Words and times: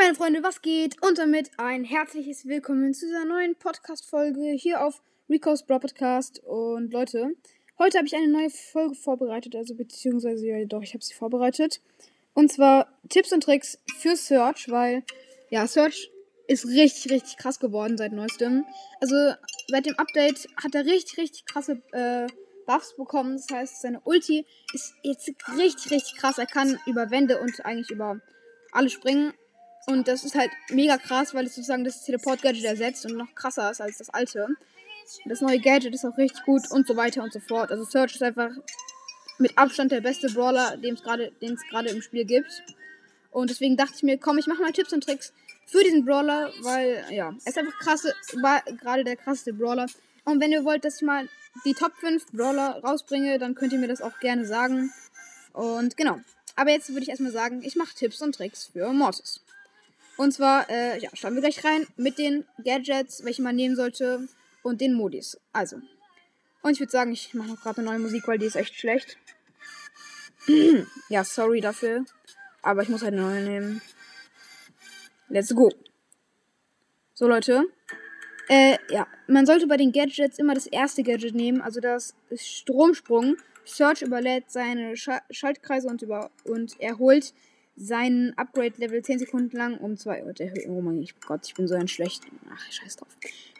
meine 0.00 0.14
Freunde, 0.14 0.42
was 0.42 0.62
geht? 0.62 0.96
Und 1.02 1.18
damit 1.18 1.50
ein 1.58 1.84
herzliches 1.84 2.46
Willkommen 2.46 2.94
zu 2.94 3.04
dieser 3.04 3.26
neuen 3.26 3.54
Podcast-Folge 3.54 4.52
hier 4.52 4.82
auf 4.82 5.02
Rico's 5.28 5.66
Bro 5.66 5.80
Podcast. 5.80 6.42
Und 6.42 6.90
Leute, 6.90 7.36
heute 7.78 7.98
habe 7.98 8.06
ich 8.06 8.16
eine 8.16 8.28
neue 8.28 8.48
Folge 8.48 8.94
vorbereitet, 8.94 9.54
also 9.54 9.74
beziehungsweise, 9.74 10.46
ja 10.46 10.64
doch, 10.64 10.80
ich 10.80 10.94
habe 10.94 11.04
sie 11.04 11.12
vorbereitet. 11.12 11.82
Und 12.32 12.50
zwar 12.50 12.98
Tipps 13.10 13.30
und 13.30 13.42
Tricks 13.42 13.78
für 13.98 14.16
Search, 14.16 14.70
weil, 14.70 15.02
ja, 15.50 15.66
Search 15.66 16.10
ist 16.46 16.64
richtig, 16.64 17.12
richtig 17.12 17.36
krass 17.36 17.60
geworden 17.60 17.98
seit 17.98 18.12
neuestem. 18.12 18.64
Also, 19.02 19.14
seit 19.68 19.84
dem 19.84 19.98
Update 19.98 20.48
hat 20.56 20.74
er 20.74 20.86
richtig, 20.86 21.18
richtig 21.18 21.44
krasse, 21.44 21.82
äh, 21.92 22.26
Buffs 22.64 22.96
bekommen. 22.96 23.36
Das 23.36 23.54
heißt, 23.54 23.82
seine 23.82 24.00
Ulti 24.00 24.46
ist 24.72 24.94
jetzt 25.02 25.28
richtig, 25.58 25.92
richtig 25.92 26.16
krass. 26.16 26.38
Er 26.38 26.46
kann 26.46 26.80
über 26.86 27.10
Wände 27.10 27.38
und 27.38 27.62
eigentlich 27.66 27.90
über 27.90 28.18
alle 28.72 28.88
springen. 28.88 29.34
Und 29.86 30.08
das 30.08 30.24
ist 30.24 30.34
halt 30.34 30.50
mega 30.70 30.98
krass, 30.98 31.34
weil 31.34 31.46
es 31.46 31.54
sozusagen 31.54 31.84
das 31.84 32.04
Teleport-Gadget 32.04 32.64
ersetzt 32.64 33.06
und 33.06 33.16
noch 33.16 33.34
krasser 33.34 33.70
ist 33.70 33.80
als 33.80 33.98
das 33.98 34.10
alte. 34.10 34.48
Das 35.24 35.40
neue 35.40 35.58
Gadget 35.58 35.94
ist 35.94 36.04
auch 36.04 36.16
richtig 36.16 36.44
gut 36.44 36.70
und 36.70 36.86
so 36.86 36.96
weiter 36.96 37.22
und 37.22 37.32
so 37.32 37.40
fort. 37.40 37.70
Also 37.70 37.84
Search 37.84 38.14
ist 38.14 38.22
einfach 38.22 38.50
mit 39.38 39.56
Abstand 39.56 39.90
der 39.90 40.00
beste 40.00 40.28
Brawler, 40.28 40.76
den 40.76 40.94
es 40.94 41.02
gerade 41.02 41.90
im 41.90 42.02
Spiel 42.02 42.24
gibt. 42.24 42.62
Und 43.30 43.50
deswegen 43.50 43.76
dachte 43.76 43.94
ich 43.96 44.02
mir, 44.02 44.18
komm, 44.18 44.38
ich 44.38 44.46
mache 44.46 44.62
mal 44.62 44.72
Tipps 44.72 44.92
und 44.92 45.02
Tricks 45.02 45.32
für 45.66 45.82
diesen 45.84 46.04
Brawler, 46.04 46.52
weil, 46.62 47.04
ja, 47.10 47.28
er 47.28 47.46
ist 47.46 47.58
einfach 47.58 47.78
krasse, 47.78 48.12
war 48.42 48.60
gerade 48.62 49.04
der 49.04 49.16
krasseste 49.16 49.52
Brawler. 49.52 49.86
Und 50.24 50.40
wenn 50.40 50.52
ihr 50.52 50.64
wollt, 50.64 50.84
dass 50.84 50.96
ich 50.96 51.02
mal 51.02 51.28
die 51.64 51.74
Top 51.74 51.92
5 51.96 52.32
Brawler 52.32 52.80
rausbringe, 52.82 53.38
dann 53.38 53.54
könnt 53.54 53.72
ihr 53.72 53.78
mir 53.78 53.88
das 53.88 54.02
auch 54.02 54.18
gerne 54.20 54.44
sagen. 54.46 54.92
Und 55.52 55.96
genau. 55.96 56.20
Aber 56.56 56.70
jetzt 56.70 56.90
würde 56.90 57.02
ich 57.02 57.08
erstmal 57.08 57.32
sagen, 57.32 57.62
ich 57.62 57.76
mache 57.76 57.94
Tipps 57.94 58.20
und 58.20 58.34
Tricks 58.34 58.70
für 58.72 58.92
Mortis. 58.92 59.40
Und 60.20 60.32
zwar, 60.32 60.68
äh, 60.68 60.98
ja, 60.98 61.08
schauen 61.14 61.32
wir 61.34 61.40
gleich 61.40 61.64
rein 61.64 61.86
mit 61.96 62.18
den 62.18 62.44
Gadgets, 62.62 63.24
welche 63.24 63.40
man 63.40 63.56
nehmen 63.56 63.74
sollte 63.74 64.28
und 64.62 64.82
den 64.82 64.92
Modis. 64.92 65.40
Also. 65.54 65.76
Und 66.60 66.72
ich 66.72 66.78
würde 66.78 66.92
sagen, 66.92 67.10
ich 67.12 67.32
mache 67.32 67.48
noch 67.48 67.62
gerade 67.62 67.78
eine 67.78 67.88
neue 67.88 68.00
Musik, 68.00 68.28
weil 68.28 68.36
die 68.36 68.44
ist 68.44 68.54
echt 68.54 68.74
schlecht. 68.74 69.16
ja, 71.08 71.24
sorry 71.24 71.62
dafür. 71.62 72.04
Aber 72.60 72.82
ich 72.82 72.90
muss 72.90 73.02
halt 73.02 73.14
eine 73.14 73.22
neue 73.22 73.42
nehmen. 73.42 73.82
Let's 75.30 75.54
go. 75.54 75.72
So, 77.14 77.26
Leute. 77.26 77.64
Äh, 78.50 78.76
ja. 78.90 79.06
Man 79.26 79.46
sollte 79.46 79.66
bei 79.66 79.78
den 79.78 79.90
Gadgets 79.90 80.38
immer 80.38 80.52
das 80.52 80.66
erste 80.66 81.02
Gadget 81.02 81.34
nehmen, 81.34 81.62
also 81.62 81.80
das 81.80 82.14
Stromsprung. 82.36 83.38
Search 83.64 84.02
überlädt 84.02 84.50
seine 84.50 84.98
Sch 84.98 85.08
Schaltkreise 85.30 85.88
und, 85.88 86.02
über 86.02 86.30
und 86.44 86.78
erholt 86.78 87.32
sein 87.80 88.34
Upgrade-Level 88.36 89.02
10 89.02 89.20
Sekunden 89.20 89.56
lang 89.56 89.78
um 89.78 89.96
2 89.96 90.24
Uhr 90.24 90.38
erhöhen. 90.38 90.70
Oh 90.70 90.82
mein 90.82 91.06
Gott, 91.26 91.46
ich 91.46 91.54
bin 91.54 91.66
so 91.66 91.74
ein 91.74 91.88
schlecht. 91.88 92.24
Ach, 92.52 92.72
scheiß 92.72 92.96
drauf. 92.96 93.08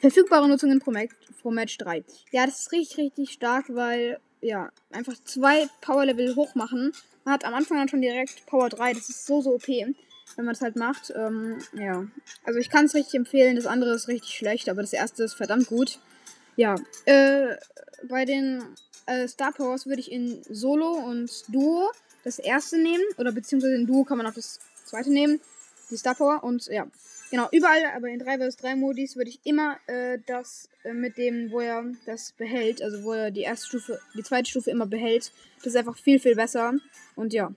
Verfügbare 0.00 0.48
Nutzungen 0.48 0.80
pro, 0.80 0.90
Match, 0.90 1.14
pro 1.40 1.52
Match 1.52 1.78
3. 1.78 2.04
Ja, 2.32 2.44
das 2.44 2.60
ist 2.60 2.72
richtig, 2.72 2.98
richtig 2.98 3.30
stark, 3.30 3.66
weil, 3.68 4.18
ja, 4.40 4.70
einfach 4.90 5.14
zwei 5.24 5.68
Power-Level 5.80 6.34
hoch 6.34 6.56
machen. 6.56 6.92
Man 7.24 7.34
hat 7.34 7.44
am 7.44 7.54
Anfang 7.54 7.78
dann 7.78 7.88
schon 7.88 8.00
direkt 8.00 8.44
Power 8.46 8.68
3. 8.68 8.94
Das 8.94 9.08
ist 9.08 9.24
so, 9.24 9.40
so 9.40 9.54
OP, 9.54 9.68
wenn 9.68 10.44
man 10.44 10.54
es 10.54 10.62
halt 10.62 10.74
macht. 10.74 11.12
Ähm, 11.14 11.58
ja. 11.74 12.04
Also 12.44 12.58
ich 12.58 12.70
kann 12.70 12.86
es 12.86 12.94
richtig 12.94 13.14
empfehlen. 13.14 13.54
Das 13.54 13.66
andere 13.66 13.94
ist 13.94 14.08
richtig 14.08 14.34
schlecht, 14.34 14.68
aber 14.68 14.80
das 14.80 14.92
erste 14.92 15.22
ist 15.22 15.34
verdammt 15.34 15.68
gut. 15.68 16.00
Ja. 16.56 16.74
Äh, 17.04 17.54
bei 18.08 18.24
den 18.24 18.64
äh, 19.06 19.28
Star 19.28 19.52
Powers 19.52 19.86
würde 19.86 20.00
ich 20.00 20.10
in 20.10 20.42
Solo 20.48 20.90
und 20.90 21.44
Duo 21.54 21.90
das 22.28 22.38
erste 22.38 22.78
nehmen. 22.78 23.04
Oder 23.16 23.32
beziehungsweise 23.32 23.74
in 23.74 23.86
Duo 23.86 24.04
kann 24.04 24.18
man 24.18 24.26
auch 24.26 24.34
das 24.34 24.60
zweite 24.84 25.10
nehmen. 25.10 25.40
Die 25.90 25.96
Star 25.96 26.14
Power. 26.14 26.44
Und 26.44 26.66
ja, 26.66 26.86
genau, 27.30 27.48
überall, 27.52 27.82
aber 27.96 28.08
in 28.08 28.18
3 28.18 28.38
vs 28.38 28.56
3 28.58 28.76
Modis 28.76 29.16
würde 29.16 29.30
ich 29.30 29.40
immer 29.44 29.78
äh, 29.86 30.18
das 30.26 30.68
äh, 30.84 30.92
mit 30.92 31.16
dem, 31.16 31.50
wo 31.50 31.60
er 31.60 31.84
das 32.06 32.32
behält, 32.32 32.82
also 32.82 33.02
wo 33.02 33.12
er 33.12 33.30
die 33.30 33.42
erste 33.42 33.66
Stufe, 33.66 34.00
die 34.14 34.22
zweite 34.22 34.50
Stufe 34.50 34.70
immer 34.70 34.86
behält. 34.86 35.32
Das 35.58 35.68
ist 35.68 35.76
einfach 35.76 35.96
viel, 35.96 36.20
viel 36.20 36.36
besser. 36.36 36.74
Und 37.16 37.32
ja. 37.32 37.52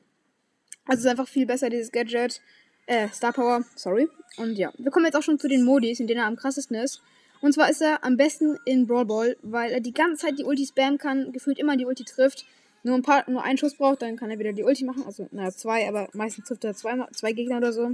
Also 0.86 1.02
ist 1.02 1.12
einfach 1.12 1.28
viel 1.28 1.46
besser, 1.46 1.70
dieses 1.70 1.92
Gadget. 1.92 2.42
Äh, 2.88 3.10
Star 3.10 3.34
Power, 3.34 3.64
sorry. 3.76 4.10
Und 4.38 4.58
ja, 4.58 4.72
wir 4.78 4.92
kommen 4.92 5.06
jetzt 5.06 5.16
auch 5.16 5.24
schon 5.24 5.40
zu 5.40 5.48
den 5.48 5.64
Modis, 5.64 6.00
in 6.00 6.08
denen 6.08 6.22
er 6.22 6.26
am 6.26 6.36
krassesten 6.36 6.76
ist. 6.78 7.02
Und 7.42 7.54
zwar 7.54 7.70
ist 7.70 7.82
er 7.82 8.04
am 8.04 8.18
besten 8.18 8.58
in 8.66 8.88
Brawl 8.88 9.06
Ball, 9.06 9.38
weil 9.42 9.72
er 9.72 9.80
die 9.82 9.94
ganze 9.94 10.26
Zeit 10.26 10.40
die 10.40 10.44
Ulti 10.44 10.66
spammen 10.66 10.98
kann, 10.98 11.32
gefühlt 11.32 11.60
immer 11.60 11.76
die 11.76 11.86
Ulti 11.86 12.04
trifft 12.04 12.46
nur 12.84 12.96
ein 12.96 13.04
paar, 13.04 13.30
nur 13.30 13.44
einen 13.44 13.58
Schuss 13.58 13.76
braucht, 13.76 14.02
dann 14.02 14.18
kann 14.18 14.32
er 14.32 14.40
wieder 14.40 14.54
die 14.54 14.64
Ulti 14.64 14.84
machen. 14.84 15.04
Also, 15.06 15.28
naja, 15.32 15.52
zwei, 15.52 15.88
aber 15.88 16.10
meistens 16.14 16.48
trifft 16.48 16.64
er 16.64 16.76
zwei, 16.76 16.98
zwei 17.14 17.32
Gegner 17.34 17.58
oder 17.58 17.74
so. 17.74 17.92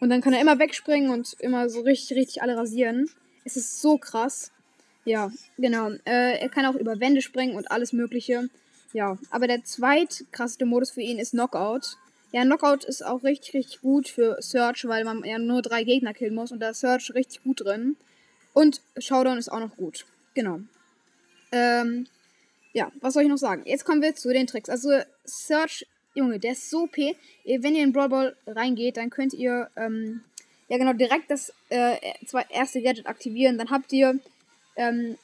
Und 0.00 0.10
dann 0.10 0.20
kann 0.20 0.32
er 0.32 0.40
immer 0.40 0.58
wegspringen 0.58 1.10
und 1.10 1.34
immer 1.40 1.68
so 1.68 1.80
richtig, 1.80 2.16
richtig 2.16 2.42
alle 2.42 2.56
rasieren. 2.56 3.08
Es 3.44 3.56
ist 3.56 3.80
so 3.80 3.98
krass. 3.98 4.50
Ja, 5.04 5.30
genau. 5.58 5.90
Äh, 6.04 6.38
er 6.38 6.48
kann 6.48 6.66
auch 6.66 6.74
über 6.74 7.00
Wände 7.00 7.20
springen 7.20 7.56
und 7.56 7.70
alles 7.70 7.92
Mögliche. 7.92 8.48
Ja, 8.92 9.18
aber 9.30 9.46
der 9.46 9.64
zweitkrasseste 9.64 10.64
Modus 10.64 10.90
für 10.90 11.02
ihn 11.02 11.18
ist 11.18 11.32
Knockout. 11.32 11.96
Ja, 12.32 12.42
Knockout 12.42 12.84
ist 12.84 13.04
auch 13.04 13.22
richtig, 13.22 13.54
richtig 13.54 13.80
gut 13.80 14.08
für 14.08 14.40
Search, 14.40 14.86
weil 14.86 15.04
man 15.04 15.22
ja 15.24 15.38
nur 15.38 15.62
drei 15.62 15.84
Gegner 15.84 16.14
killen 16.14 16.34
muss 16.34 16.52
und 16.52 16.60
da 16.60 16.70
ist 16.70 16.80
Search 16.80 17.14
richtig 17.14 17.42
gut 17.42 17.64
drin. 17.64 17.96
Und 18.52 18.80
Showdown 18.96 19.38
ist 19.38 19.50
auch 19.50 19.60
noch 19.60 19.76
gut. 19.76 20.06
Genau. 20.34 20.60
Ähm, 21.52 22.06
ja, 22.74 22.90
was 23.00 23.14
soll 23.14 23.22
ich 23.22 23.28
noch 23.28 23.38
sagen? 23.38 23.62
Jetzt 23.64 23.84
kommen 23.84 24.02
wir 24.02 24.14
zu 24.14 24.32
den 24.32 24.46
Tricks. 24.46 24.68
Also 24.68 24.90
Search, 25.24 25.86
Junge, 26.12 26.38
der 26.40 26.52
ist 26.52 26.68
so 26.68 26.82
OP. 26.82 26.96
Wenn 26.96 27.74
ihr 27.74 27.84
in 27.84 27.92
Brawl 27.92 28.08
Ball 28.08 28.36
reingeht, 28.46 28.96
dann 28.96 29.10
könnt 29.10 29.32
ihr, 29.32 29.70
ähm, 29.76 30.22
ja 30.68 30.76
genau, 30.76 30.92
direkt 30.92 31.30
das 31.30 31.52
äh, 31.70 31.96
erste 32.50 32.82
Gadget 32.82 33.06
aktivieren. 33.06 33.58
Dann 33.58 33.70
habt 33.70 33.92
ihr 33.92 34.18
ähm, 34.76 35.16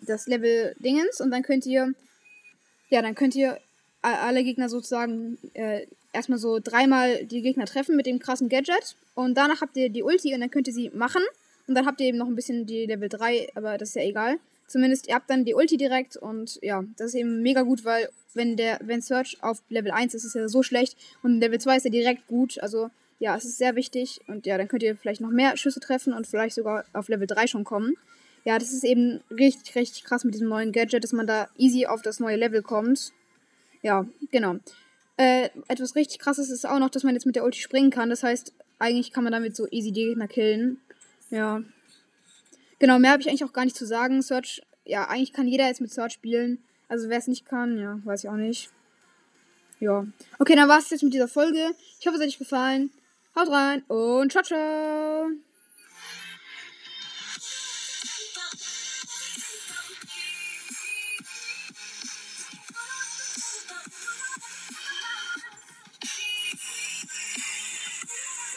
das 0.00 0.28
Level 0.28 0.74
Dingens 0.78 1.20
und 1.20 1.32
dann 1.32 1.42
könnt 1.42 1.66
ihr, 1.66 1.92
ja, 2.88 3.02
dann 3.02 3.16
könnt 3.16 3.34
ihr 3.34 3.58
alle 4.00 4.42
Gegner 4.42 4.68
sozusagen 4.68 5.38
äh, 5.54 5.86
erstmal 6.12 6.38
so 6.38 6.60
dreimal 6.60 7.24
die 7.24 7.42
Gegner 7.42 7.66
treffen 7.66 7.96
mit 7.96 8.06
dem 8.06 8.20
krassen 8.20 8.48
Gadget. 8.48 8.96
Und 9.14 9.34
danach 9.34 9.60
habt 9.60 9.76
ihr 9.76 9.90
die 9.90 10.02
Ulti 10.04 10.34
und 10.34 10.40
dann 10.40 10.50
könnt 10.50 10.68
ihr 10.68 10.74
sie 10.74 10.90
machen. 10.90 11.22
Und 11.66 11.74
dann 11.74 11.86
habt 11.86 12.00
ihr 12.00 12.08
eben 12.08 12.18
noch 12.18 12.26
ein 12.26 12.34
bisschen 12.34 12.66
die 12.66 12.86
Level 12.86 13.08
3, 13.08 13.52
aber 13.54 13.78
das 13.78 13.90
ist 13.90 13.94
ja 13.96 14.02
egal. 14.02 14.36
Zumindest, 14.66 15.08
ihr 15.08 15.14
habt 15.14 15.28
dann 15.28 15.44
die 15.44 15.54
Ulti 15.54 15.76
direkt 15.76 16.16
und 16.16 16.58
ja, 16.62 16.82
das 16.96 17.08
ist 17.08 17.14
eben 17.14 17.42
mega 17.42 17.62
gut, 17.62 17.84
weil 17.84 18.08
wenn 18.34 18.56
der, 18.56 18.80
wenn 18.82 19.02
Search 19.02 19.36
auf 19.42 19.62
Level 19.68 19.90
1 19.90 20.14
ist, 20.14 20.24
ist 20.24 20.34
er 20.34 20.48
so 20.48 20.62
schlecht 20.62 20.96
und 21.22 21.40
Level 21.40 21.60
2 21.60 21.76
ist 21.76 21.84
er 21.84 21.90
direkt 21.90 22.26
gut. 22.26 22.58
Also 22.62 22.88
ja, 23.18 23.36
es 23.36 23.44
ist 23.44 23.58
sehr 23.58 23.76
wichtig 23.76 24.20
und 24.28 24.46
ja, 24.46 24.56
dann 24.58 24.68
könnt 24.68 24.82
ihr 24.82 24.96
vielleicht 24.96 25.20
noch 25.20 25.30
mehr 25.30 25.56
Schüsse 25.56 25.80
treffen 25.80 26.12
und 26.12 26.26
vielleicht 26.26 26.56
sogar 26.56 26.84
auf 26.92 27.08
Level 27.08 27.26
3 27.26 27.46
schon 27.46 27.64
kommen. 27.64 27.94
Ja, 28.44 28.58
das 28.58 28.72
ist 28.72 28.82
eben 28.82 29.20
richtig, 29.30 29.74
richtig 29.76 30.04
krass 30.04 30.24
mit 30.24 30.34
diesem 30.34 30.48
neuen 30.48 30.72
Gadget, 30.72 31.04
dass 31.04 31.12
man 31.12 31.26
da 31.26 31.48
easy 31.56 31.86
auf 31.86 32.02
das 32.02 32.18
neue 32.18 32.36
Level 32.36 32.62
kommt. 32.62 33.12
Ja, 33.82 34.06
genau. 34.30 34.56
Äh, 35.16 35.50
etwas 35.68 35.94
richtig 35.94 36.18
krasses 36.18 36.50
ist 36.50 36.66
auch 36.66 36.78
noch, 36.78 36.90
dass 36.90 37.04
man 37.04 37.14
jetzt 37.14 37.26
mit 37.26 37.36
der 37.36 37.44
Ulti 37.44 37.60
springen 37.60 37.90
kann. 37.90 38.10
Das 38.10 38.22
heißt, 38.22 38.52
eigentlich 38.78 39.12
kann 39.12 39.22
man 39.22 39.32
damit 39.32 39.54
so 39.54 39.68
easy 39.70 39.92
die 39.92 40.06
Gegner 40.06 40.26
killen. 40.26 40.80
Ja, 41.32 41.62
Genau, 42.82 42.98
mehr 42.98 43.12
habe 43.12 43.22
ich 43.22 43.28
eigentlich 43.28 43.44
auch 43.44 43.52
gar 43.52 43.64
nicht 43.64 43.76
zu 43.76 43.86
sagen. 43.86 44.22
Search, 44.22 44.60
ja, 44.84 45.04
eigentlich 45.04 45.32
kann 45.32 45.46
jeder 45.46 45.68
jetzt 45.68 45.80
mit 45.80 45.92
Search 45.92 46.14
spielen. 46.14 46.64
Also 46.88 47.08
wer 47.08 47.18
es 47.18 47.28
nicht 47.28 47.46
kann, 47.46 47.78
ja, 47.78 48.00
weiß 48.02 48.24
ich 48.24 48.28
auch 48.28 48.34
nicht. 48.34 48.70
Ja. 49.78 50.04
Okay, 50.40 50.56
dann 50.56 50.68
war 50.68 50.80
es 50.80 50.90
jetzt 50.90 51.04
mit 51.04 51.14
dieser 51.14 51.28
Folge. 51.28 51.76
Ich 52.00 52.06
hoffe, 52.08 52.16
es 52.16 52.22
hat 52.22 52.28
euch 52.28 52.38
gefallen. 52.38 52.90
Haut 53.36 53.48
rein 53.50 53.84
und 53.86 54.32
ciao, 54.32 54.42
ciao. 54.42 55.28